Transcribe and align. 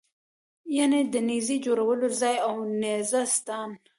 یعنې 0.77 0.99
د 1.13 1.15
نېزې 1.27 1.57
جوړولو 1.65 2.07
ځای 2.21 2.35
او 2.47 2.55
نېزه 2.81 3.21
ستان. 3.35 3.69